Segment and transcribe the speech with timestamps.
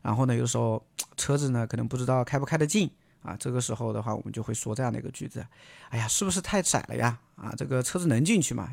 [0.00, 2.90] 然后呢，有时候车子呢可能不知道开不开得进
[3.22, 5.44] 啊，这个时候的话我们就会说这样的一个句子。
[5.90, 7.18] 哎呀，是不是太窄了呀？
[7.36, 8.72] 啊，这个车子能进去吗？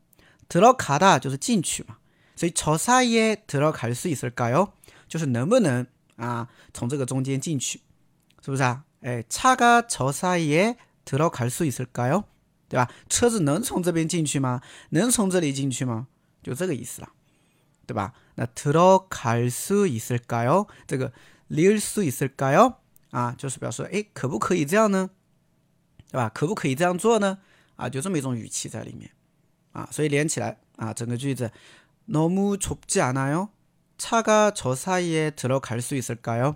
[0.50, 1.96] 들어가다就是进去嘛。
[2.36, 4.72] 所以저사이에들어갈수있을까 요？
[5.08, 7.80] 就是能不能啊从这个中间进去，
[8.44, 8.84] 是不是啊？
[9.00, 12.24] 哎，차가저사이에들어갈수있을까 요？
[12.68, 12.90] 对吧？
[13.08, 14.60] 车子能从这边进去吗？
[14.90, 16.08] 能从这里进去吗？
[16.42, 17.08] 就这个意思了，
[17.86, 18.12] 对吧？
[18.34, 20.68] 那들어갈수있을까 요？
[20.86, 21.12] 这个
[21.48, 22.74] 릴수있을까 요？
[23.10, 25.08] 啊，就是表示哎，可不可以这样呢？
[26.10, 26.30] 对吧？
[26.34, 27.38] 可不可以这样做呢？
[27.76, 29.10] 啊，就这么一种语气在里面
[29.72, 31.50] 啊，所以连起来啊，整个句子。
[32.08, 33.48] 너무좁지않아 요？
[33.98, 36.54] 차가저사이에들어갈수있을까 요？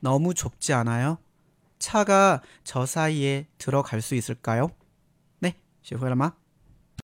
[0.00, 1.18] 너무좁지않아 요？
[1.80, 4.70] 차가저사이에들어갈수있을까 요？
[5.40, 6.34] 네，学会了吗？